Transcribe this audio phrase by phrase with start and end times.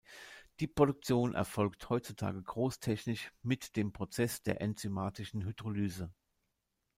[0.59, 6.09] Die Produktion erfolgt heutzutage großtechnisch mit dem Prozess der enzymatischen Hydrolyse.